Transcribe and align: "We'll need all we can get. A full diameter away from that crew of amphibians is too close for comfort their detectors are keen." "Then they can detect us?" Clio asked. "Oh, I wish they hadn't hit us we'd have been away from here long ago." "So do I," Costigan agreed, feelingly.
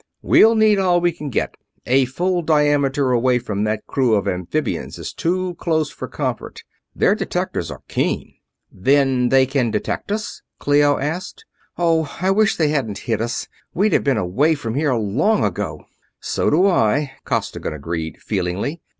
"We'll 0.23 0.55
need 0.55 0.79
all 0.79 0.99
we 0.99 1.11
can 1.11 1.29
get. 1.29 1.53
A 1.85 2.05
full 2.05 2.41
diameter 2.41 3.11
away 3.11 3.37
from 3.37 3.65
that 3.65 3.85
crew 3.85 4.15
of 4.15 4.27
amphibians 4.27 4.97
is 4.97 5.13
too 5.13 5.53
close 5.59 5.91
for 5.91 6.07
comfort 6.07 6.63
their 6.95 7.13
detectors 7.13 7.69
are 7.69 7.83
keen." 7.87 8.33
"Then 8.71 9.29
they 9.29 9.45
can 9.45 9.69
detect 9.69 10.11
us?" 10.11 10.41
Clio 10.57 10.97
asked. 10.97 11.45
"Oh, 11.77 12.17
I 12.19 12.31
wish 12.31 12.55
they 12.57 12.69
hadn't 12.69 12.97
hit 12.97 13.21
us 13.21 13.47
we'd 13.75 13.93
have 13.93 14.03
been 14.03 14.17
away 14.17 14.55
from 14.55 14.73
here 14.73 14.95
long 14.95 15.43
ago." 15.43 15.85
"So 16.19 16.49
do 16.49 16.65
I," 16.65 17.11
Costigan 17.23 17.73
agreed, 17.73 18.17
feelingly. 18.23 18.81